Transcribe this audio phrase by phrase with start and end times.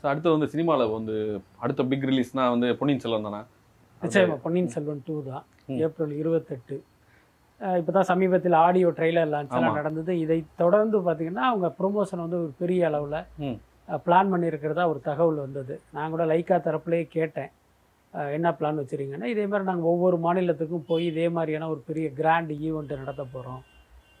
[0.00, 1.16] So அடுத்து வந்து சினிமாவில் வந்து
[1.64, 3.40] அடுத்த பிக் ரிலீஸ்னா வந்து பொன்னியின் செல்வன் தானே
[4.02, 5.44] நிச்சயமா பொன்னியின் செல்வன் டூ தான்.
[5.86, 6.76] ஏப்ரல் இருபத்தெட்டு
[7.60, 9.80] இப்போ தான் சமீபத்தில் ஆடியோ ட்ரெய்லர் லான்ச் எல்லாம் ஆமா.
[9.80, 13.18] நடந்தது இதை தொடர்ந்து பார்த்தீங்கன்னா அவங்க ப்ரொமோஷன் வந்து ஒரு பெரிய அளவில்.
[14.06, 17.50] பிளான் பண்ணியிருக்கிறதா ஒரு தகவல் வந்தது நான் கூட லைக்கா தரப்புலேயே கேட்டேன்
[18.36, 23.00] என்ன பிளான் வச்சுருக்கீங்கன்னா இதே மாதிரி நாங்கள் ஒவ்வொரு மாநிலத்துக்கும் போய் இதே மாதிரியான ஒரு பெரிய கிராண்ட் ஈவெண்ட்
[23.02, 23.60] நடத்த போகிறோம்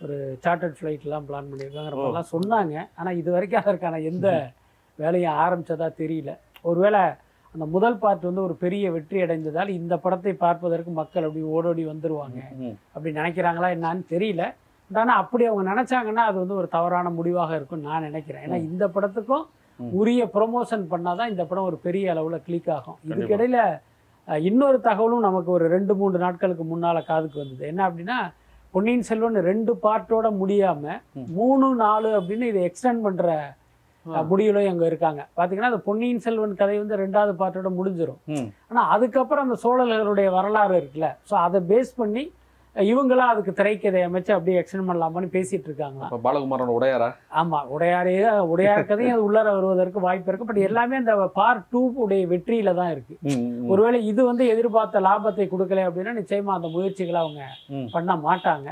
[0.00, 1.94] ஒரு சார்ட்டர்ட் ஃப்ளைட்லாம் பிளான் பண்ணியிருக்காங்கிற.
[1.96, 4.28] மாதிரிலாம் சொன்னாங்க ஆனால் இது வரைக்கும் அதற்கான எந்த
[5.00, 6.30] வேலையும் ஆரம்பிச்சதா தெரியல
[6.64, 7.02] ஒருவேளை
[7.54, 12.38] அந்த முதல் பார்ட் வந்து ஒரு பெரிய வெற்றி அடைந்ததால் இந்த படத்தை பார்ப்பதற்கு மக்கள் அப்படி ஓடோடி வந்துருவாங்க.
[12.94, 14.42] அப்படி நினைக்கிறாங்களா என்னன்னு தெரியல
[14.90, 19.44] ஆனால் அப்படி அவங்க நினைச்சாங்கன்னா அது வந்து ஒரு தவறான முடிவாக இருக்கும்னு நான் நினைக்கிறேன் ஏன்னா இந்த படத்துக்கும்.
[19.96, 22.98] உரிய ப்ரொமோஷன் பண்ணாதான் இந்த படம் ஒரு பெரிய அளவில் கிளிக் ஆகும்.
[23.10, 23.58] இதுக்கிடையில
[24.44, 28.18] இன்னொரு தகவலும் நமக்கு ஒரு ரெண்டு மூன்று நாட்களுக்கு முன்னால காதுக்கு வந்தது என்ன அப்படின்னா
[28.74, 30.82] பொன்னியின் செல்வன் ரெண்டு பார்ட்டோட முடியாம
[31.14, 31.24] ம்.
[31.32, 33.24] மூணு நாலு அப்படின்னு இதை எக்ஸ்டெண்ட் பண்ற
[34.06, 34.20] ஆ.
[34.30, 35.22] முடிவுலையும் அங்க இருக்காங்க.
[35.38, 38.20] பாத்தீங்கன்னா அந்த பொன்னியின் செல்வன் கதை வந்து ரெண்டாவது பார்ட்டோட முடிஞ்சிடும்.
[38.70, 41.10] ஆனா அதுக்கப்புறம் அந்த சோழர்களுடைய வரலாறு இருக்குல்ல.
[41.30, 42.24] ஸோ அதை பேஸ் பண்ணி
[42.76, 46.06] இவங்களா அதுக்கு திரைக்கதை அமைச்சு அப்படியே எக்ஸ்டெண்ட் பண்ணலாமான்னு பேசிட்டு இருக்காங்களா?
[46.08, 47.08] அப்போ பாலகுமாரனோட உடையாரா?
[47.40, 48.12] ஆமா உடையாரே
[48.52, 50.48] உடையார் கதையும் அது உள்ளர வருவதற்கு வாய்ப்பு இருக்கு.
[50.50, 53.14] பட் எல்லாமே அந்த பார்ட் டூ உடைய வெற்றியில தான் இருக்கு.
[53.72, 57.42] ஒருவேளை இது வந்து எதிர்பார்த்த லாபத்தை கொடுக்கல அப்படின்னா நிச்சயமா அந்த முயற்சிகளை அவங்க.
[57.96, 58.68] பண்ண மாட்டாங்க.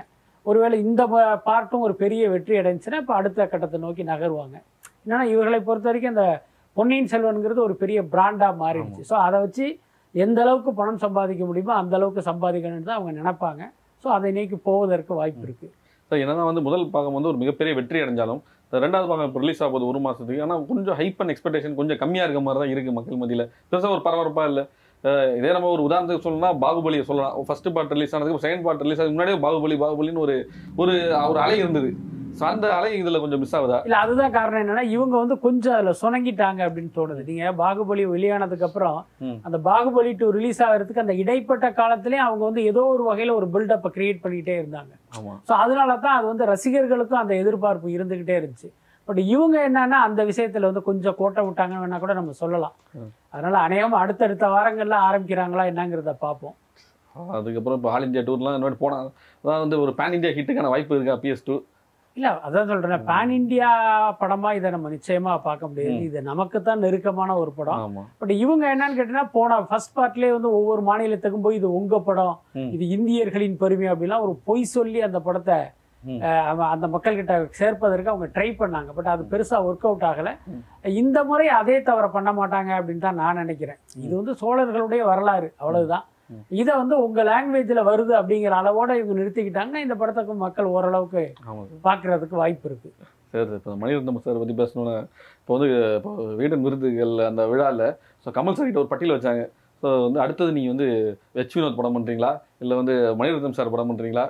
[0.47, 1.03] ஒருவேளை இந்த
[1.48, 4.56] பார்ட்டும் ஒரு பெரிய வெற்றி அடைஞ்சுன்னா இப்போ அடுத்த கட்டத்தை நோக்கி நகருவாங்க.
[5.09, 6.25] என்னன்னா இவர்களை பொறுத்த வரைக்கும் இந்த
[6.77, 9.03] பொன்னியின் செல்வன்கிறது ஒரு பெரிய பிராண்டா மாறிடுச்சு.
[9.11, 9.67] ஸோ அதை வச்சு
[10.15, 13.62] எந்த அளவுக்கு பணம் சம்பாதிக்க முடியுமோ அந்த அளவுக்கு சம்பாதிக்கணும்னு தான் அவங்க நினைப்பாங்க.
[14.03, 15.69] ஸோ அதை நோக்கி போவதற்கு வாய்ப்பு இருக்கு.
[16.11, 18.42] ஸோ என்னதான் வந்து முதல் பாகம் வந்து ஒரு மிகப்பெரிய வெற்றி அடைஞ்சாலும்
[18.84, 22.43] ரெண்டாவது பாகம் இப்போ ரிலீஸ் ஆகுது ஒரு மாசத்துக்கு ஆனால் கொஞ்சம் ஹைப் அண்ட் எக்ஸ்பெக்டேஷன் கொஞ்சம் கம்மியா இருக்க
[22.48, 23.47] மாதிரி தான் இருக்கு மக்கள் மத்தியில.
[23.70, 24.65] பெருசா ஒரு பரபரப்பா இல்லை.
[25.39, 27.34] இதே நம்ம ஒரு உதாரணத்துக்கு சொல்லணும்னா பாகுபலியை சொல்லலாம்.
[27.48, 30.37] ஃபர்ஸ்ட் பார்ட் ரிலீஸ் ஆனதுக்கு செகண்ட் பார்ட் ரிலீஸ் ஆகுது முன்னாடியே பாகுபலி பாகுபலின்னு ஒரு
[30.83, 30.95] ஒரு
[31.47, 31.91] அலை இருந்தது.
[32.48, 33.78] அந்த அலை இதுல கொஞ்சம் மிஸ் ஆகுதா?
[33.86, 37.22] இல்ல அதுதான் காரணம் என்னன்னா இவங்க வந்து கொஞ்சம் அதுல சுணங்கிட்டாங்க அப்படின்னு தோணுது.
[37.28, 38.98] நீங்க பாகுபலி வெளியானதுக்கு அப்புறம்.
[39.47, 43.91] அந்த பாகுபலி டூ ரிலீஸ் ஆகிறதுக்கு அந்த இடைப்பட்ட காலத்திலேயே அவங்க வந்து ஏதோ ஒரு வகையில ஒரு பில்டப்பை
[43.97, 44.93] கிரியேட் பண்ணிக்கிட்டே இருந்தாங்க.
[45.19, 45.34] ஆமா.
[45.49, 48.70] ஸோ அதனால தான் அது வந்து ரசிகர்களுக்கும் அந்த எதிர்பார்ப்பு இருந்துகிட்டே இருந்துச்சு.
[49.09, 52.75] பட் இவங்க என்னன்னா அந்த விஷயத்துல வந்து கொஞ்சம் கோட்டை விட்டாங்கன்னு வேணா கூட நம்ம சொல்லலாம்.
[53.34, 56.56] அதனால அநேகமா அடுத்தடுத்த வாரங்கள்ல ஆரம்பிக்கிறாங்களா என்னங்கிறத பார்ப்போம்.
[57.37, 58.99] அதுக்கப்புறம் இப்போ ஆல் இந்தியா டூர்லாம் இந்த மாதிரி போனா
[59.44, 61.55] அதான் வந்து ஒரு பேன் இந்தியா ஹிட்டுக்கான வாய்ப்பு இருக்கா பிஎஸ் டூ
[62.16, 63.69] இல்ல அதான் சொல்றேன் பேன் இந்தியா
[64.20, 65.98] படமா இதை நம்ம நிச்சயமா பார்க்க முடியாது.
[66.08, 67.96] இது நமக்கு தான் நெருக்கமான ஒரு படம்.
[68.20, 72.36] பட் இவங்க என்னன்னு கேட்டீங்கன்னா போன ஃபர்ஸ்ட் பார்ட்லயே வந்து ஒவ்வொரு மாநிலத்துக்கும் போய் இது உங்க படம்.
[72.76, 75.58] இது இந்தியர்களின் பெருமை அப்படிலாம் ஒரு பொய் சொல்லி அந்த படத்தை
[76.72, 78.90] அந்த மக்கள்கிட்ட சேர்ப்பதற்கு அவங்க ட்ரை பண்ணாங்க.
[78.96, 80.30] பட் அது பெருசா ஒர்க் அவுட் ஆகல.
[81.00, 83.80] இந்த முறை அதே தவிர பண்ண மாட்டாங்க அப்படின்னு தான் நான் நினைக்கிறேன்.
[84.04, 86.06] இது வந்து சோழர்களுடைய வரலாறு அவ்வளவுதான்.
[86.61, 91.22] இதை வந்து உங்க லாங்குவேஜ்ல வருது அப்படிங்கிற அளவோட இவங்க நிறுத்திக்கிட்டாங்கன்னா இந்த படத்துக்கு மக்கள் ஓரளவுக்கு
[91.87, 92.91] பார்க்கறதுக்கு வாய்ப்பு இருக்கு.
[93.33, 94.97] சார் இப்போ மணிரத்னம் சார் பற்றி பேசணும்னா
[95.41, 95.69] இப்போ வந்து
[95.99, 97.87] இப்போ வீடன் விருதுகள் அந்த விழாவில்
[98.25, 99.43] ஸோ கமல் சார் கிட்ட ஒரு பட்டியல் வச்சாங்க.
[99.83, 100.88] ஸோ வந்து அடுத்தது நீங்கள் வந்து
[101.38, 104.27] வெச் வினோத் படம் பண்ணுறீங்களா இல்லை வந்து மணிரத்னம் சார் படம் பண்ணுறீங்களா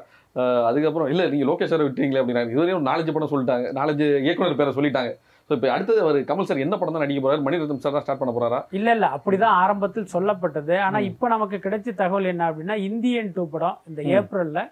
[0.69, 2.53] அதுக்கப்புறம் இல்லை நீங்கள் லோகேஷ் சார் விட்டீங்களே அப்படின்னாங்க.
[2.55, 3.67] இதுவரையும் நாலஞ்சு படம் சொல்லிட்டாங்க.
[3.79, 5.13] நாலஞ்சு இயக்குனர் பேரை சொல்லிட்டாங்க.
[5.51, 7.45] ஸோ இப்போ அடுத்தது அவர் கமல் சார் என்ன படம் தான் நடிக்க போறாரு?
[7.45, 8.59] மணிரத்னம் சார் தான் ஸ்டார்ட் பண்ண போறாரா?
[8.79, 9.07] இல்ல இல்ல.
[9.17, 10.75] அப்படிதான் ஆரம்பத்தில் சொல்லப்பட்டது.
[10.87, 10.99] ஆனா.
[11.11, 14.01] இப்ப நமக்கு கிடைச்ச தகவல் என்ன அப்படின்னா இந்தியன் டூ படம் இந்த.
[14.17, 14.63] ஏப்ரல்ல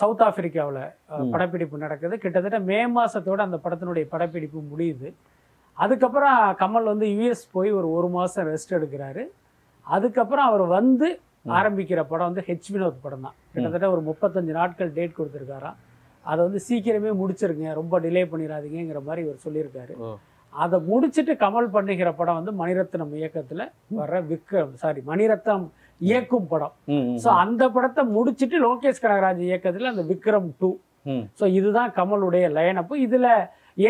[0.00, 0.80] சவுத் ஆப்பிரிக்காவுல.
[1.34, 2.14] படப்பிடிப்பு நடக்குது.
[2.24, 5.08] கிட்டத்தட்ட மே மாசத்தோட அந்த படத்தினுடைய படப்பிடிப்பு முடியுது.
[5.78, 9.22] அதுக்கப்புறம் கமல் வந்து யுஎஸ் போய் ஒரு ஒரு மாசம் ரெஸ்ட் எடுக்கிறாரு.
[9.86, 11.08] அதுக்கப்புறம் அவர் வந்து.
[11.56, 15.76] ஆரம்பிக்கிற படம் வந்து ஹெச் வினோத் படம் தான் கிட்டத்தட்ட ஒரு முப்பத்தஞ்சு நாட்கள் டேட் கொடுத்துருக்காராம்.
[16.30, 19.94] அதை வந்து சீக்கிரமே முடிச்சிருங்க ரொம்ப டிலே பண்ணிடாதீங்கிற மாதிரி இவர் சொல்லியிருக்காரு.
[20.52, 23.62] அதை முடிச்சிட்டு கமல் பண்ணுகிற படம் வந்து மணிரத்னம் இயக்கத்துல
[24.00, 25.66] வர விக்ரம் சாரி மணிரத்னம்
[26.00, 26.74] இயக்கும் படம்.
[27.24, 30.70] ஸோ அந்த படத்தை முடிச்சிட்டு லோகேஷ் கனகராஜ் இயக்கத்துல அந்த விக்ரம் டூ.
[31.40, 33.28] ஸோ இதுதான் கமலுடைய லைனப்பு இதுல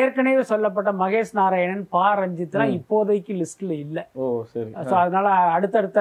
[0.00, 2.04] ஏற்கனவே சொல்லப்பட்ட மகேஷ் நாராயணன் பா.
[2.20, 2.74] ரஞ்சித்லாம்.
[2.78, 3.98] இப்போதைக்கு லிஸ்ட்ல இல்ல.
[4.90, 6.00] ஸோ அதனால அடுத்தடுத்த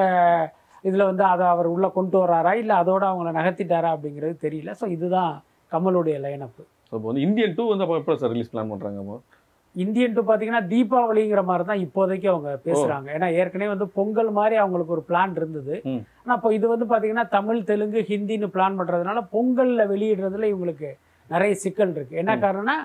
[0.83, 4.71] இதுல வந்து அதை அவர் உள்ள கொண்டு வராரா இல்ல அதோட அவங்கள நகர்த்திட்டாரா அப்படிங்கிறது தெரியல.
[4.81, 5.33] ஸோ இதுதான்
[5.73, 9.17] கமலுடைய லைனப்பு ஸோ இப்போ வந்து இந்தியன் டூ வந்து அப்போ எப்போ சார் ரிலீஸ் பிளான் பண்ணுறாங்க
[9.75, 13.07] இந்தியன் டூ பார்த்தீங்கன்னா தீபாவளிங்கிற மாதிரி தான் இப்போதைக்கு அவங்க பேசுறாங்க.
[13.15, 15.75] ஏன்னா ஏற்கனவே வந்து பொங்கல் மாதிரி அவங்களுக்கு ஒரு பிளான் இருந்தது.
[15.91, 16.01] ம்.
[16.23, 20.89] ஆனா இப்போ இது வந்து பாத்தீங்கன்னா தமிழ் தெலுங்கு ஹிந்தின்னு பிளான் பண்றதுனால பொங்கல்ல வெளியிடுறதுல இவங்களுக்கு
[21.29, 22.19] நிறைய சிக்கல் இருக்கு.
[22.21, 22.35] என்ன.
[22.43, 22.77] காரணம்னா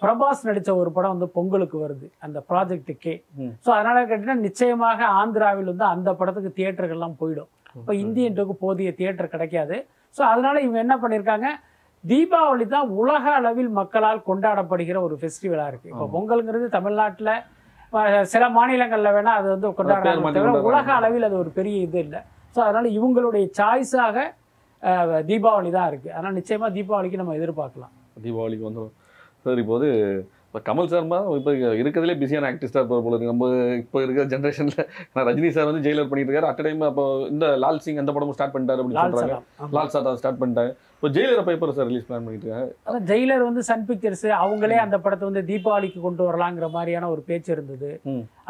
[0.00, 2.08] பிரபாஸ் நடிச்ச ஒரு படம் வந்து பொங்கலுக்கு வருது.
[2.26, 3.14] அந்த ப்ராஜெக்ட் கே.
[3.42, 3.52] ம்.
[3.64, 7.50] ஸோ அதனால கேட்டீங்கன்னா நிச்சயமாக ஆந்திராவில் வந்து அந்த படத்துக்கு தியேட்டர்கள்லாம் போயிடும்.
[7.80, 9.78] இப்போ இந்தியன் டூக்கு போதிய தியேட்டர் கிடைக்காது.
[10.16, 11.46] ஸோ அதனால இவங்க என்ன பண்ணியிருக்காங்க
[12.04, 15.88] தீபாவளி தான் உலக அளவில் மக்களால் கொண்டாடப்படுகிற ஒரு ஃபெஸ்டிவலா இருக்கு.
[15.92, 16.06] இப்போ.
[16.14, 17.30] பொங்கல்ங்கிறது தமிழ்நாட்டுல
[18.32, 20.62] சில மாநிலங்கள்ல வேணா அது வந்து கொண்டாடுறாங்க.
[20.70, 22.20] உலக அளவில் அது ஒரு பெரிய இது இல்லை.
[22.56, 24.16] ஸோ அதனால இவங்களுடைய சாய்ஸாக
[25.30, 26.08] தீபாவளி தான் இருக்கு.
[26.16, 27.92] அதனால நிச்சயமா தீபாவளிக்கு நம்ம எதிர்பார்க்கலாம்.
[28.24, 28.94] தீபாவளிக்கு வந்துடும்
[29.44, 29.92] சார் இப்போ வந்து
[30.54, 31.06] இப்போ கமல் சார்
[31.38, 33.46] இப்போ இருக்கிறதுலே பிஸியான ஆக்டிஸ்டாக இருப்பார் போல நம்ம
[33.80, 34.82] இப்போ இருக்கிற ஜென்ரேஷனில்
[35.28, 36.50] ரஜினி சார் வந்து ஜெயிலர் பண்ணிட்டு இருக்காரு.
[36.50, 39.00] அட் டைம் அப்போ இந்த லால் சிங் அந்த படமும் ஸ்டார்ட் பண்ணிட்டாரு அப்படின்னு
[39.60, 39.70] ஆமா.
[39.76, 43.62] லால் சார் ஸ்டார்ட் பண்ணிட்டாங்க இப்போ ஜெயிலர் அப்போ எப்போ சார் ரிலீஸ் பிளான் பண்ணிட்டு இருக்காங்க ஜெயிலர் வந்து
[43.70, 47.90] சன் பிக்சர்ஸ் அவங்களே அந்த படத்தை வந்து தீபாவளிக்கு கொண்டு வரலாங்கிற மாதிரியான ஒரு பேச்சு இருந்தது.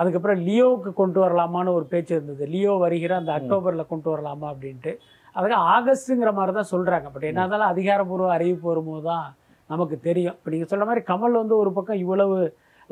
[0.01, 2.45] அதுக்கப்புறம் லியோவுக்கு கொண்டு வரலாமான்னு ஒரு பேச்சு இருந்தது.
[2.55, 4.93] லியோ வருகிற அந்த அக்டோபர்ல கொண்டு வரலாமா அப்படின்ட்டு.
[5.37, 7.09] அதுக்கு ஆகஸ்ட்டுங்கிற மாதிரி தான் சொல்றாங்க.
[7.15, 9.27] பட் என்ன இருந்தாலும் அதிகாரப்பூர்வ அறிவிப்பு வரும்போது தான்
[9.73, 10.37] நமக்கு தெரியும்.
[10.39, 12.37] இப்போ நீங்க சொல்ற மாதிரி கமல் வந்து ஒரு பக்கம் இவ்வளவு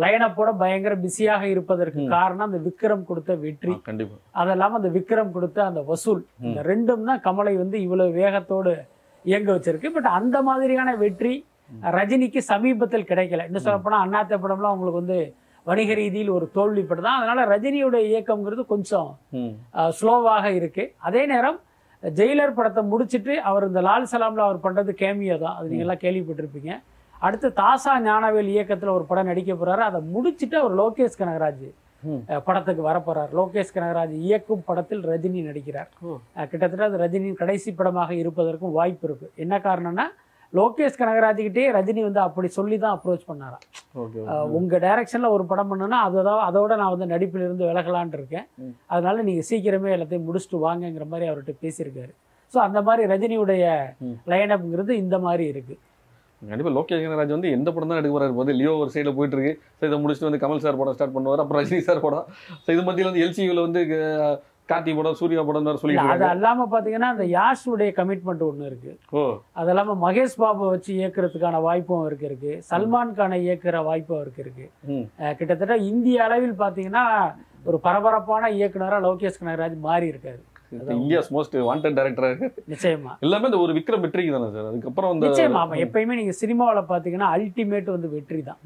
[0.02, 2.02] லைனப்போட பயங்கர பிஸியாக இருப்பதற்கு.
[2.16, 3.74] காரணம் அந்த விக்ரம் கொடுத்த வெற்றி.
[3.88, 4.16] கண்டிப்பா.
[4.40, 6.22] அது இல்லாம அந்த விக்ரம் கொடுத்த அந்த வசூல்.
[6.48, 8.72] இந்த ரெண்டும் தான் கமலை வந்து இவ்வளவு வேகத்தோடு
[9.24, 9.90] இயங்க வச்சிருக்கு.
[9.96, 11.34] பட் அந்த மாதிரியான வெற்றி
[11.98, 13.44] ரஜினிக்கு சமீபத்தில் கிடைக்கல.
[13.48, 15.18] இன்னும் சொல்ல போனா அண்ணாத்த படம்லாம் உங்களுக்கு வந்து
[15.66, 17.18] வணிக ரீதியில் ஒரு தோல்வி படம் தான்.
[17.20, 19.10] அதனால ரஜினியுடைய இயக்கம்ங்கிறது கொஞ்சம்
[19.98, 20.84] ஸ்லோவாக இருக்கு.
[21.08, 21.58] அதே நேரம்
[22.18, 25.56] ஜெயிலர் படத்தை முடிச்சிட்டு அவர் இந்த லால் சலாம்ல அவர் பண்றது கேமியோ தான்.
[25.58, 26.72] அது நீங்க எல்லாம் கேள்விப்பட்டிருப்பீங்க.
[27.26, 29.82] அடுத்து தாசா ஞானவேல் இயக்கத்துல ஒரு படம் நடிக்க போறாரு.
[29.90, 31.68] அதை முடிச்சிட்டு அவர் லோகேஷ் கனகராஜ்
[32.46, 35.90] படத்துக்கு வரப்போறார் லோகேஷ் கனகராஜ் இயக்கும் படத்தில் ரஜினி நடிக்கிறார்.
[36.50, 39.28] கிட்டத்தட்ட அது ரஜினியின் கடைசி படமாக இருப்பதற்கும் வாய்ப்பு இருக்கு.
[39.44, 40.06] என்ன காரணம்னா
[40.52, 43.62] லோகேஷ் கனகராஜ்கிட்டே ரஜினி வந்து அப்படி சொல்லி தான் அப்ரோச் பண்ணாராம்.
[43.96, 48.46] ஓகே அஹ், உங்க டைரக்ஷன்ல ஒரு படம் பண்ணுனா அதோட அதோட நான் வந்து நடிப்பில் இருந்து விலகலான் இருக்கேன்.
[48.90, 52.12] அதனால நீங்க சீக்கிரமே எல்லாத்தையும் முடிச்சுட்டு வாங்கங்கிற மாதிரி அவர்கிட்ட பேசியிருக்காரு.
[52.52, 53.64] ஸோ அந்த மாதிரி ரஜினியுடைய
[54.04, 54.16] ம்.
[54.30, 55.74] லைனப்ங்கிறது இந்த மாதிரி இருக்கு.
[56.42, 58.32] கண்டிப்பா லோகேஷ் கனகராஜ் வந்து எந்த படம் தான் எடுக்க போறாரு?
[58.38, 61.42] வந்து லியோ ஒரு சைடில் போயிட்டு இருக்கு ஸோ இதை முடிச்சுட்டு வந்து கமல் சார் படம் ஸ்டார்ட் பண்ணுவார்?
[61.42, 62.24] அப்புறம் ரஜினி சார் படம்.
[62.64, 63.82] ஸோ இது மத்தியில் வந்து எல்சியூவில் வந்து
[64.70, 66.34] கார்த்தி படம் சூர்யா படம் சொல்லிட்டு அது இருக்காங்க.
[66.34, 68.92] அல்லாம பாத்தீங்கன்னா அந்த யாஷுடைய கமிட்மெண்ட் ஒண்ணு இருக்கு.
[69.60, 72.52] அது இல்லாம மகேஷ் பாபு வச்சு இயக்குறதுக்கான வாய்ப்பும் அவருக்கு இருக்கு.
[72.70, 74.66] சல்மான் கானை இயக்குற வாய்ப்பும் அவருக்கு இருக்கு.
[75.40, 77.04] கிட்டத்தட்ட இந்திய அளவில் பாத்தீங்கன்னா
[77.70, 80.42] ஒரு பரபரப்பான இயக்குனரா லோகேஷ் கனகராஜ் மாறி இருக்காரு.
[80.98, 82.36] இந்தியாஸ் மோஸ்ட் வாண்டட் டேரக்டர்
[82.72, 83.12] நிச்சயமா.
[83.24, 84.68] எல்லாமே இந்த ஒரு விக்ரம் வெற்றிக்கு தானே சார்.
[84.70, 85.76] அதுக்கப்புறம் அந்த நிச்சயமா ஆமா.
[85.84, 88.60] எப்பயுமே நீங்க சினிமாவுல பாத்தீங்கன்னா அல்டிமேட் வந்து வெற்றி தான்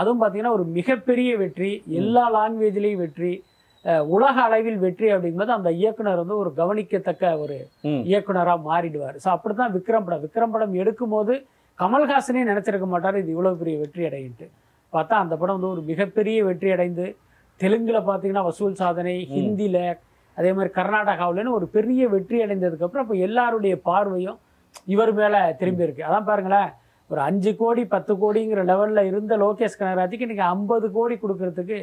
[0.00, 1.72] அதுவும் பாத்தீங்கன்னா ஒரு மிகப்பெரிய வெற்றி.
[2.00, 3.32] எல்லா லாங்குவேஜ்லயும் வெற்றி.
[4.14, 7.56] உலக அளவில் வெற்றி அப்படிங்கும்போது அந்த இயக்குனர் வந்து ஒரு கவனிக்கத்தக்க ஒரு
[8.10, 9.16] இயக்குனரா மாறிடுவார்.
[9.24, 10.22] ஸோ அப்படித்தான் விக்ரம் படம்.
[10.26, 11.34] விக்ரம் படம் எடுக்கும்போது
[11.78, 14.46] கமல்ஹாசனே நினைச்சிருக்க மாட்டார் இது இவ்வளவு பெரிய வெற்றி அடையின்ட்டு.
[14.92, 17.06] பார்த்தா அந்த படம் வந்து ஒரு மிகப்பெரிய வெற்றி அடைந்து
[17.60, 19.78] தெலுங்குல பார்த்தீங்கன்னா வசூல் சாதனை ஹிந்தில
[20.36, 24.38] அதே மாதிரி கர்நாடகாவிலன்னு ஒரு பெரிய வெற்றி அடைந்ததுக்கு அப்புறம் இப்போ எல்லாருடைய பார்வையும்
[24.94, 26.06] இவர் மேல திரும்பி இருக்கு.
[26.08, 26.70] அதான் பாருங்களேன்
[27.10, 31.78] ஒரு அஞ்சு கோடி பத்து கோடிங்கிற லெவல்ல இருந்த லோகேஷ் கனகராஜுக்கு இன்னைக்கு ஐம்பது கோடி கொடுக்கறதுக்கு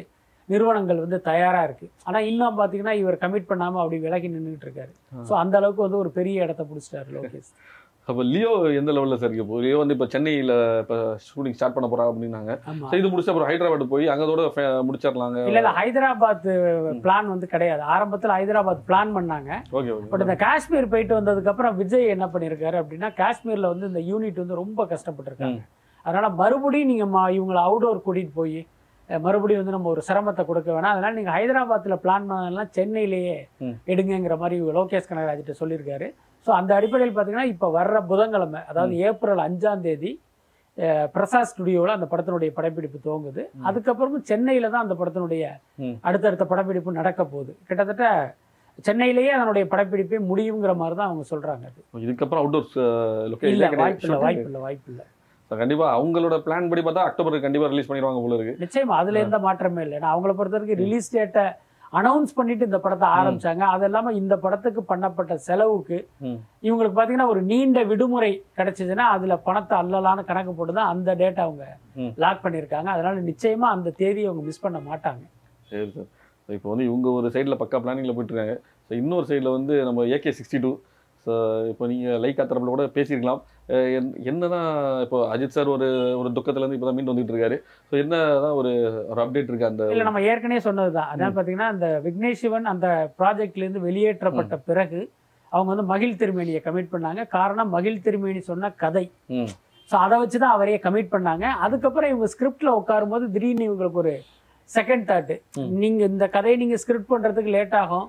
[0.48, 1.86] நிறுவனங்கள் வந்து தயாரா இருக்கு.
[2.04, 4.92] ஆனா இன்னும் பாத்தீங்கன்னா இவர் கமிட் பண்ணாம அப்படி விலகி நின்றுட்டு இருக்காரு.
[5.24, 7.50] ஸோ அந்த அளவுக்கு வந்து ஒரு பெரிய இடத்த பிடிச்சிட்டாரு லோகேஷ்.
[8.08, 10.52] அப்போ லியோ எந்த லெவலில் சார் இப்போ லியோ வந்து இப்போ சென்னையில்
[10.82, 12.52] இப்போ ஷூட்டிங் ஸ்டார்ட் பண்ண போறா அப்படின்னாங்க.
[12.82, 14.42] ஸோ இது முடிச்சு அப்புறம் ஹைதராபாத் போய் அங்கதோட
[14.86, 15.38] முடிச்சிடலாங்க.
[15.48, 16.46] இல்ல இல்ல ஹைதராபாத்
[17.04, 17.82] பிளான் வந்து கிடையாது.
[17.88, 19.50] ஆரம்பத்துல ஹைதராபாத் பிளான் பண்ணாங்க.
[19.72, 24.42] ஓகே பட் இந்த காஷ்மீர் போயிட்டு வந்ததுக்கு அப்புறம் விஜய் என்ன பண்ணிருக்காரு அப்படின்னா காஷ்மீர்ல வந்து இந்த யூனிட்
[24.42, 25.60] வந்து ரொம்ப கஷ்டப்பட்டிருக்காங்க.
[26.04, 28.58] அதனால மறுபடியும் நீங்க ம- இவங்களை அவுடோர் கூட்டிட்டு போய்
[29.10, 30.94] மறுபடியும் வந்து நம்ம ஒரு சிரமத்தை கொடுக்க வேணாம்.
[30.94, 33.74] அதனால நீங்க ஹைதராபாத்ல பிளான் பண்ணதெல்லாம் சென்னையிலேயே ம்.
[33.92, 36.08] எடுங்கங்கிற மாதிரி லோகேஷ் கனகராஜ்கிட்ட சொல்லியிருக்காரு.
[36.46, 40.12] ஸோ அந்த அடிப்படையில் பார்த்தீங்கன்னா இப்போ வர்ற புதன்கிழமை அதாவது ஏப்ரல் அஞ்சாம் தேதி
[41.14, 43.42] பிரசாத் ஸ்டுடியோவில் அந்த படத்தினுடைய படப்பிடிப்பு துவங்குது.
[43.68, 45.44] அதுக்கப்புறமும் சென்னையில தான் அந்த படத்தினுடைய.
[46.08, 47.52] அடுத்தடுத்த படப்பிடிப்பு நடக்க போகுது.
[47.68, 48.04] கிட்டத்தட்ட
[48.86, 51.64] சென்னையிலேயே அதனுடைய படப்பிடிப்பே முடியுங்கிற மாதிரி தான் அவங்க சொல்றாங்க
[52.04, 52.68] இதுக்கப்புறம் அவுட்டோர்
[53.52, 55.06] இல்ல வாய்ப்பு இல்லை வாய்ப்பு இல்லை வாய்ப்பு இல்லை
[55.56, 58.58] கண்டிப்பா அவங்களோட பிளான் படி பார்த்தா அக்டோபர் கண்டிப்பா ரிலீஸ் பண்ணிடுவாங்க போல இருக்கு.
[58.64, 59.96] நிச்சயமா அதுல எந்த மாற்றமே இல்லை.
[60.00, 61.44] ஏன்னா அவங்கள பொறுத்த வரைக்கும் ரிலீஸ் டேட்டை
[61.98, 63.62] அனௌன்ஸ் பண்ணிட்டு இந்த படத்தை ஆரம்பிச்சாங்க.
[63.74, 65.98] அது இல்லாம இந்த படத்துக்கு பண்ணப்பட்ட செலவுக்கு.
[66.66, 71.64] இவங்களுக்கு பாத்தீங்கன்னா ஒரு நீண்ட விடுமுறை கிடைச்சதுன்னா அதுல பணத்தை அல்லலான்னு கணக்கு போட்டு தான் அந்த டேட்டை அவங்க.
[72.24, 72.88] லாக் பண்ணியிருக்காங்க.
[72.96, 75.24] அதனால நிச்சயமா அந்த தேதியை அவங்க மிஸ் பண்ண மாட்டாங்க.
[75.70, 76.10] சரி சார்
[76.58, 78.56] இப்போ வந்து இவங்க ஒரு சைடில் பக்கா பிளானிங்கில் போயிட்டு இருக்காங்க.
[78.88, 80.70] ஸோ இன்னொரு சைடில் வந்து நம்ம ஏகே சிக்ஸ்டி டூ
[81.26, 81.32] ஸோ
[81.70, 83.40] இப்போ நீங்கள் லைக் தரப்பில் கூட பேசியிருக்கலாம்.
[83.68, 84.68] அஹ் என்- என்னதான்
[85.02, 87.56] இப்போ அஜித் சார் ஒரு ஒரு துக்கத்துலேருந்து இப்போ தான் மீண்டு வந்துட்டு இருக்காரு.
[87.88, 88.72] ஸோ என்னதான் ஒரு
[89.08, 91.10] ஒரு அப்டேட் இருக்கு அந்த இல்ல நம்ம ஏற்கனவே சொன்னதுதான்.
[91.12, 95.00] அதான் பாத்தீங்கன்னா அந்த விக்னேஷ் சிவன் அந்த ப்ராஜெக்ட்ல இருந்து வெளியேற்றப்பட்ட பிறகு
[95.52, 97.20] அவங்க வந்து மகிழ் திருமேனியை கமிட் பண்ணாங்க.
[97.30, 99.04] காரணம் மகிழ் திருமேனி சொன்ன கதை.
[99.90, 101.44] ஸோ அதை வச்சு தான் அவரையே கமிட் பண்ணாங்க.
[101.64, 104.12] அதுக்கப்புறம் இவங்க ஸ்கிரிப்ட்ல உட்காரும்போது திடீர்னு இவங்களுக்கு ஒரு
[104.76, 105.68] செகண்ட் தாட் ம்.
[105.82, 108.06] நீங்க இந்த கதையை நீங்க ஸ்கிரிப்ட் பண்றதுக்கு லேட் ஆகும்.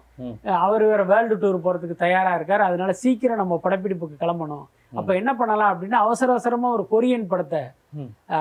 [0.65, 2.63] அவர் வேற வேர்ல்டு டூர் போறதுக்கு தயாரா இருக்காரு.
[2.69, 4.65] அதனால சீக்கிரம் நம்ம படப்பிடிப்புக்கு கிளம்பணும்.
[4.99, 7.61] அப்ப என்ன பண்ணலாம் அப்படின்னா அவசர அவசரமா ஒரு கொரியன் படத்தை.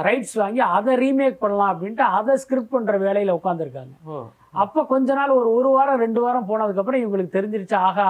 [0.06, 3.94] ரைட்ஸ் வாங்கி அதை ரீமேக் பண்ணலாம் அப்படின்ட்டு அதை ஸ்கிரிப்ட் பண்ற வேலையில உட்காந்துருக்காங்க
[4.62, 8.08] அப்ப கொஞ்ச நாள் ஒரு ஒரு வாரம் ரெண்டு வாரம் போனதுக்கு அப்புறம் இவங்களுக்கு தெரிஞ்சிருச்சு ஆகா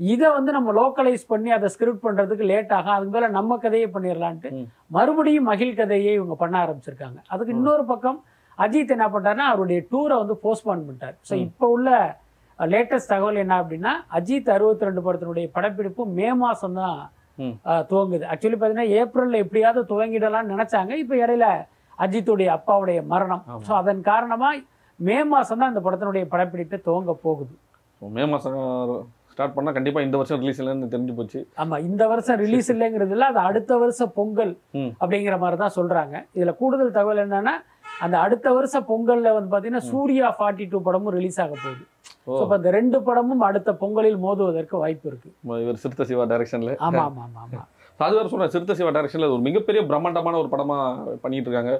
[0.00, 2.94] இதை வந்து நம்ம லோக்கலைஸ் பண்ணி அதை ஸ்கிரிப்ட் பண்றதுக்கு லேட் ஆகும்.
[2.94, 4.50] அதுக்கு மேல நம்ம கதையை பண்ணிடலான்ட்டு.
[4.96, 7.18] மறுபடியும் மகிழ் கதையை இவங்க பண்ண ஆரம்பிச்சிருக்காங்க.
[7.28, 8.18] அதுக்கு இன்னொரு பக்கம்
[8.58, 11.16] அஜித் என்ன பண்ணாருன்னா அவருடைய டூரை வந்து போஸ்ட்பான் பண்ணிட்டார்.
[11.28, 11.90] ஸோ இப்போ உள்ள
[12.58, 17.00] லேட்டஸ்ட் தகவல் என்ன அப்படின்னா அஜித் அறுபத்தி ரெண்டு படத்தினுடைய படப்பிடிப்பு மே மாசம் தான்.
[17.90, 18.24] துவங்குது.
[18.32, 20.92] ஆக்சுவலி பார்த்தீங்கன்னா ஏப்ரல்ல எப்படியாவது துவங்கிடலாம்னு நினைச்சாங்க.
[21.02, 21.46] இப்போ இடையில
[22.04, 23.42] அஜித்துடைய அப்பாவுடைய மரணம்.
[23.66, 24.50] ஸோ அதன் காரணமா
[24.98, 27.54] மே மாசம் தான் இந்த படத்தினுடைய படப்பிடிப்பு துவங்க போகுது.
[28.16, 28.56] மே மாசம்
[29.32, 31.40] ஸ்டார்ட் பண்ணா கண்டிப்பா இந்த வருஷம் ரிலீஸ் இல்லைன்னு தெரிஞ்சு போச்சு.
[31.62, 34.52] ஆமா இந்த வருஷம் ரிலீஸ் இல்லைங்கிறது இல்ல அது அடுத்த வருஷம் பொங்கல்.
[35.02, 36.14] அப்படிங்கிற மாதிரி தான் சொல்றாங்க.
[36.36, 37.54] இதுல கூடுதல் தகவல் என்னன்னா
[38.04, 41.84] அந்த அடுத்த வருஷம் பொங்கல்ல வந்து பாத்தீங்கன்னா சூர்யா ஃபார்ட்டி டூ படமும் ரிலீஸ் ஆக போகுது.
[42.38, 45.30] ஸோ இந்த ரெண்டு படமும் அடுத்த பொங்கலில் மோதுவதற்கு வாய்ப்பு இருக்கு.
[45.64, 47.62] இவர் சிறுத்தை சிவா டைரக்ஷன்ல ஆமா ஆமா ஆமா ஆமா.
[48.04, 50.76] அது வேற சிறுத்தை சிவா டைரக்ஷன்ல ஒரு மிகப்பெரிய பிரம்மாண்டமான ஒரு படமா
[51.24, 51.74] பண்ணிட்டு இருக்காங்க.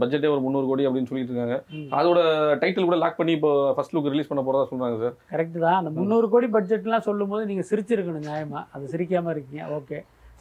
[0.00, 1.56] பட்ஜெட்டே ஒரு முந்நூறு கோடி அப்படின்னு சொல்லிட்டு இருக்காங்க.
[1.98, 2.20] அதோட
[2.62, 5.14] டைட்டில் கூட லாக் பண்ணி இப்போ ஃபர்ஸ்ட் லுக் ரிலீஸ் பண்ண போறதா சொல்றாங்க சார்.
[5.34, 5.78] கரெக்ட் தான்.
[5.80, 8.62] அந்த முந்நூறு கோடி பட்ஜெட்லாம் சொல்லும்போது நீங்க சிரிச்சிருக்கணும் நியாயமா.
[8.76, 9.66] அது சிரிக்காம இருக்கீங்க.
[9.78, 10.00] ஓகே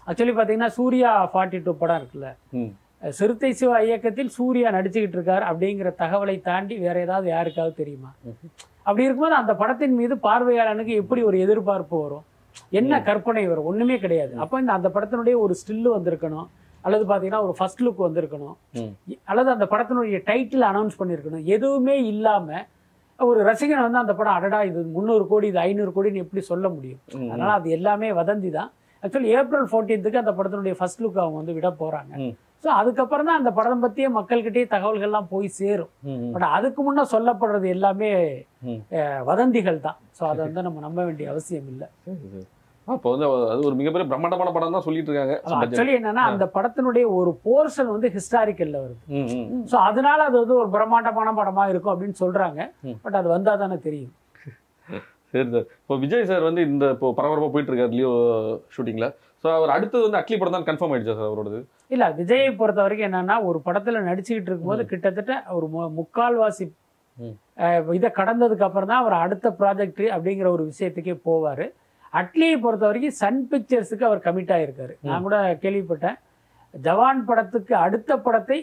[0.10, 2.30] ஆக்சுவலி பாத்தீங்கன்னா சூர்யா ஃபார்ட்டி டூ படம் இருக்குல்ல.
[3.18, 8.10] சிறுத்தை சிவா இயக்கத்தில் சூர்யா நடிச்சுக்கிட்டு இருக்காரு அப்படிங்கிற தகவலை தாண்டி வேற ஏதாவது யாருக்காவது தெரியுமா?
[8.88, 12.26] அப்படி இருக்கும்போது அந்த படத்தின் மீது பார்வையாளனுக்கு எப்படி ஒரு எதிர்பார்ப்பு வரும்?
[12.80, 13.68] என்ன கற்பனை வரும்?
[13.72, 14.34] ஒண்ணுமே கிடையாது.
[14.44, 16.48] அப்போ இந்த அந்த படத்தினுடைய ஒரு ஸ்டில்லு வந்திருக்கணும்.
[16.84, 18.56] அல்லது பாத்தீங்கன்னா ஒரு ஃபர்ஸ்ட் லுக் வந்திருக்கணும்.
[19.32, 22.64] அல்லது அந்த படத்தினுடைய டைட்டில் அனௌன்ஸ் பண்ணியிருக்கணும் எதுவுமே இல்லாம
[23.20, 27.02] ஒரு ரசிகன் வந்து அந்த படம் அடடா இது முந்நூறு கோடி இது ஐநூறு கோடின்னு எப்படி சொல்ல முடியும்.
[27.32, 28.72] அதனால அது எல்லாமே வதந்தி தான்
[29.04, 32.14] ஆக்சுவலி ஏப்ரல் ஃபோர்டீன்த்துக்கு அந்த படத்தினுடைய ஃபர்ஸ்ட் லுக் அவங்க வந்து விட போறாங்க.
[32.66, 35.92] ஸோ அதுக்கப்புறம் தான் அந்த படம் பற்றிய மக்கள்கிட்டயே தகவல்கள்லாம் போய் சேரும்.
[36.36, 38.10] பட் அதுக்கு முன்னே சொல்லப்படுறது எல்லாமே
[39.30, 41.88] வதந்திகள் தான் ஸோ அதை வந்து நம்ம நம்ப வேண்டிய அவசியம் இல்லை.
[42.88, 45.36] அப்போ வந்து அது ஒரு மிகப்பெரிய பிரம்மாண்டமான படம் தான் சொல்லிட்டு இருக்காங்க.
[45.60, 49.02] ஆக்சுவலி என்னன்னா அந்த படத்தினுடைய ஒரு போர்ஷன் வந்து ஹிஸ்டாரிக்கல்ல வருது.
[49.72, 52.70] ஸோ அதனால அது வந்து ஒரு பிரம்மாண்டமான படமா இருக்கும் அப்படின்னு சொல்றாங்க.
[53.06, 54.14] பட் அது வந்தா தானே தெரியும்
[55.36, 58.12] சரி சார் இப்போ விஜய் சார் வந்து இந்த இப்போ பரபரப்பாக போயிட்டு இருக்காரு லியோ
[58.76, 59.08] ஷூட்டிங்ல
[59.44, 61.60] ஸோ அவர் அடுத்தது வந்து அட்லி படம் தான் கன்ஃபார்ம் ஆயிடுச்சா சார் அவரோடது?
[61.94, 65.68] இல்ல விஜயை பொறுத்த வரைக்கும் என்னன்னா ஒரு படத்துல நடிச்சுக்கிட்டு இருக்கும்போது கிட்டத்தட்ட ஒரு
[66.00, 66.66] முக்கால்வாசி
[67.98, 71.66] இதை கடந்ததுக்கு அப்புறம் தான் அவர் அடுத்த ப்ராஜெக்ட் அப்படிங்கிற ஒரு விஷயத்துக்கே போவாரு.
[72.14, 74.94] அட்லியை பொறுத்த வரைக்கும் சன் பிக்சர்ஸுக்கு அவர் கமிட் ஆயிருக்காரு.
[75.08, 76.18] நான் கூட கேள்விப்பட்டேன்.
[76.74, 78.58] ஜவான் படத்துக்கு அடுத்த படத்தை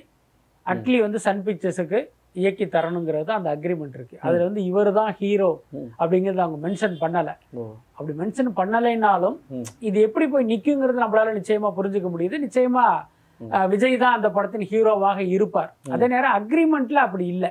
[0.66, 2.00] அட்லி வந்து சன் பிக்சர்ஸுக்கு
[2.40, 4.16] இயக்கி தரணுங்கிறது அந்த அக்ரிமெண்ட் இருக்கு.
[4.26, 5.50] அதுல வந்து இவர் தான் ஹீரோ.
[6.02, 7.30] அப்படிங்கறத அவங்க மென்ஷன் பண்ணல.
[7.96, 9.36] அப்படி மென்ஷன் பண்ணலைனாலும்.
[9.88, 12.44] இது எப்படி போய் நிக்குங்கிறது நம்மளால நிச்சயமா புரிஞ்சுக்க முடியுது.
[12.46, 12.84] நிச்சயமா
[13.72, 15.70] விஜய் தான் அந்த படத்தின் ஹீரோவாக இருப்பார்.
[15.94, 17.46] அதே நேரம் அக்ரிமெண்ட்ல அப்படி இல்ல.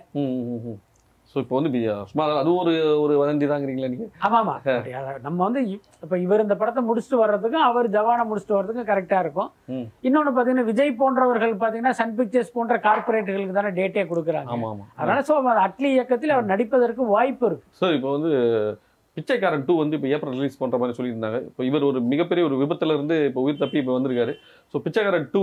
[1.32, 1.70] ஸோ இப்போ வந்து
[2.10, 2.72] சும்மா அதுவும் ஒரு
[3.02, 4.06] ஒரு வதந்தி தாங்கிறீங்களா நீங்க?
[4.28, 4.54] ஆமாமா.
[4.94, 5.62] அத- நம்ம வந்து
[6.04, 9.50] இப்ப இவர் இந்த படத்தை முடிச்சுட்டு வர்றதுக்கும் அவர் ஜவானை முடிச்சுட்டு வர்றதுக்கும் கரெக்டா இருக்கும்.
[10.04, 14.52] இன்னொன்னு பாத்தீங்கன்னா விஜய் போன்றவர்கள் பாத்தீங்கன்னா சன் பிக்சர்ஸ் போன்ற கார்பரேட்டுகளுக்கு தானே டேட்டே கொடுக்குறாங்க.
[14.56, 15.36] ஆமா ஆமா அதனால சோ
[15.66, 17.66] அட்லி இயக்கத்தில் அவர் நடிப்பதற்கு வாய்ப்பு இருக்கு.
[17.80, 18.32] சார் இப்போ வந்து
[19.18, 21.40] பிச்சைக்காரன் டூ வந்து இப்போ ஏப்ரல் ரிலீஸ் பண்ற மாதிரி சொல்லியிருந்தாங்க.
[21.48, 24.34] இப்போ இவர் ஒரு மிகப்பெரிய ஒரு விபத்துல இருந்து இப்போ உயிர் தப்பி இப்போ வந்திருக்காரு.
[24.74, 25.42] ஸோ பிச்சைக்காரன் டூ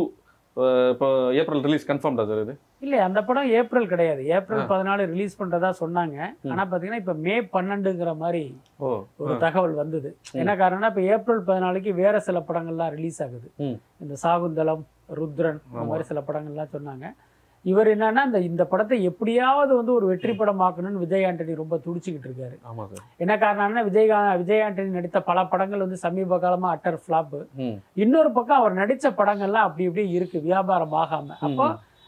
[0.92, 1.08] இப்போ
[1.40, 2.54] ஏப்ரல் ரிலீஸ் கன்ஃபார்ம் தான் சார் இது?
[2.84, 4.22] இல்ல அந்த படம் ஏப்ரல் கிடையாது.
[4.36, 6.16] ஏப்ரல் பதினாலு ரிலீஸ் பண்றதா சொன்னாங்க.
[6.52, 8.42] ஆனா பாத்தீங்கன்னா இப்ப மே பன்னெண்டுங்கிற மாதிரி
[9.24, 10.10] ஒரு தகவல் வந்தது.
[10.40, 13.48] என்ன காரணம்னா இப்ப ஏப்ரல் பதினாலுக்கு வேற சில படங்கள்லாம் ரிலீஸ் ஆகுது.
[14.04, 14.84] இந்த சாகுந்தலம்
[15.20, 17.06] ருத்ரன் இந்த மாதிரி சில படங்கள்லாம் சொன்னாங்க.
[17.70, 22.28] இவர் என்னன்னா இந்த இந்த படத்தை எப்படியாவது வந்து ஒரு வெற்றி படம் ஆக்கணும்னு விஜய் ஆண்டனி ரொம்ப துடிச்சுக்கிட்டு
[22.28, 22.56] இருக்காரு.
[23.22, 24.08] என்ன காரணம்னா விஜய்
[24.42, 27.36] விஜய் ஆண்டனி நடித்த பல படங்கள் வந்து சமீப காலமா அட்டர் ஃபிளாப்
[28.04, 31.36] இன்னொரு பக்கம் அவர் நடிச்ச படங்கள்லாம் அப்படி இப்படி இருக்கு வியாபாரம் ஆகாம.
[31.48, 31.66] அப்போ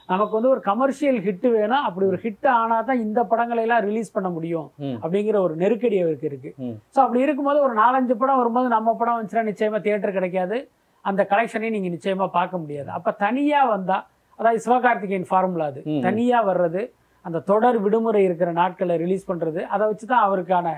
[0.09, 4.15] நமக்கு வந்து ஒரு கமர்ஷியல் ஹிட் வேணும் அப்படி ஒரு ஹிட் ஆனா தான் இந்த படங்களை எல்லாம் ரிலீஸ்
[4.15, 4.69] பண்ண முடியும்.
[5.03, 6.51] அப்படிங்கிற ஒரு நெருக்கடி அவருக்கு இருக்கு.
[6.95, 10.59] ஸோ அப்படி இருக்கும்போது ஒரு நாலஞ்சு படம் வரும்போது நம்ம படம் வந்துச்சுன்னா நிச்சயமா தியேட்டர் கிடைக்காது.
[11.05, 12.91] அந்த கலெக்ஷனையும் நீங்க நிச்சயமா பார்க்க முடியாது.
[12.97, 13.99] அப்ப தனியா வந்தா
[14.41, 15.81] அதாவது சிவகார்த்திகேயன் ஃபார்முலா அது.
[15.93, 16.03] ம்.
[16.07, 16.83] தனியா வர்றது
[17.25, 20.69] அந்த தொடர் விடுமுறை இருக்கிற நாட்களை ரிலீஸ் பண்றது அதை வச்சு தான் அவருக்கான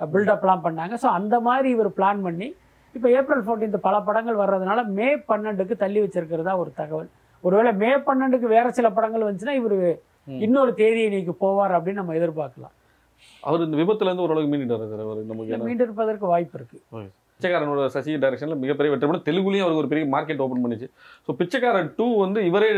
[0.00, 0.94] பில்டப்லாம் பண்ணாங்க.
[1.02, 2.48] ஸோ அந்த மாதிரி இவர் பிளான் பண்ணி
[2.94, 7.08] இப்போ ஏப்ரல் 14th பல படங்கள் வர்றதுனால மே பன்னெண்டுக்கு தள்ளி வச்சிருக்கிறதா ஒரு தகவல்.
[7.44, 9.78] ஒருவேளை மே பன்னெண்டுக்கு வேற சில படங்கள் வந்துச்சுன்னா இவர்.
[10.44, 12.74] இன்னொரு தேதியை நீக்கு போவார் அப்படின்னு நம்ம எதிர்பார்க்கலாம்.
[13.42, 14.52] அவர் இந்த விபத்துல இருந்து ஓரளவுக்கு
[15.68, 16.78] மீண்டு இருப்பதற்கு வாய்ப்பு இருக்கு.
[17.40, 20.88] பிச்சைக்காரனோட சசி டைரக்ஷன்ல மிகப்பெரிய வெற்றி படம் தெலுங்குலயும் அவருக்கு ஒரு பெரிய மார்க்கெட் ஓபன் பண்ணிச்சு.
[21.26, 22.68] ஸோ பிச்சைக்காரன் டூ வந்து இவரே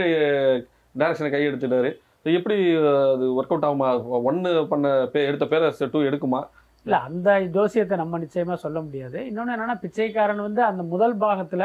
[0.94, 1.90] டைரக்ஷனை கையெடுத்துட்டாரு.
[2.20, 3.88] So எப்படி அஹ், அது ஒர்க் அவுட் ஆகுமா?
[4.28, 6.40] ஒன்னு பண்ண பே எடுத்த பேரை டூ எடுக்குமா?
[6.86, 9.18] இல்ல அந்த ஜோசியத்தை நம்ம நிச்சயமா சொல்ல முடியாது.
[9.28, 11.62] இன்னொன்னு என்னன்னா பிச்சைக்காரன் வந்து அந்த முதல் பாகத்துல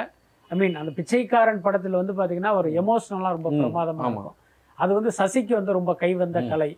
[0.51, 4.13] ஐ மீன் அந்த பிச்சைக்காரன் படத்துல வந்து பாத்தீங்கன்னா ஒரு எமோஷனலா ரொம்ப ம், பிரமாதமா ஆமா.
[4.15, 4.37] இருக்கும்.
[4.77, 6.49] அது வந்து சசிக்கு வந்து ரொம்ப கைவந்த ம்.
[6.49, 6.71] கலை.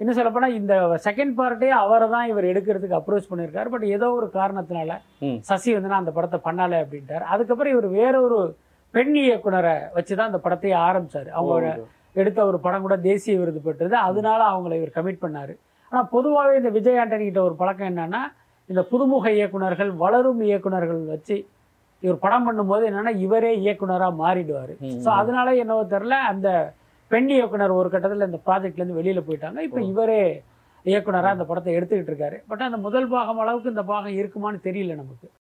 [0.00, 0.74] இன்னும் சொல்லப்போனா இந்த
[1.06, 3.68] செகண்ட் பார்ட்டே அவரை தான் இவர் எடுக்கிறதுக்கு அப்ரோச் பண்ணியிருக்காரு.
[3.74, 4.92] பட் ஏதோ ஒரு காரணத்தினால.
[5.48, 7.24] சசி வந்து நான் அந்த படத்தை பண்ணல அப்படின்ட்டார்.
[7.34, 8.38] அதுக்கப்புறம் இவர் வேற ஒரு
[8.94, 11.30] பெண் இயக்குனரை வச்சுதான் அந்த படத்தையே ஆரம்பிச்சாரு.
[11.38, 11.66] அவங்க
[12.20, 13.94] எடுத்த ஒரு படம் கூட தேசிய விருது பெற்றது.
[14.08, 15.54] அதனால அவங்கள இவர் கமிட் பண்ணாரு.
[15.92, 18.22] ஆனா பொதுவாகவே இந்த விஜய் ஆண்டனி கிட்ட ஒரு பழக்கம் என்னன்னா
[18.68, 21.36] இந்த புதுமுக இயக்குனர்கள் வளரும் இயக்குனர்கள் வச்சு
[22.02, 24.74] இவர் படம் பண்ணும்போது என்னன்னா இவரே இயக்குனரா மாறிடுவாரு.
[25.04, 26.48] ஸோ அதனால என்னவோ தெரியல அந்த
[27.08, 29.58] பெண் இயக்குனர் ஒரு கட்டத்துல இந்த ப்ராஜெக்ட்ல இருந்து வெளியில போயிட்டாங்க.
[29.58, 29.80] இப்போ.
[29.82, 30.22] இவரே
[30.84, 32.36] இயக்குனரா அந்த படத்தை எடுத்துக்கிட்டு இருக்காரு.
[32.46, 35.28] பட் அந்த முதல் பாகம் அளவுக்கு இந்த பாகம் இருக்குமான்னு தெரியல நமக்கு.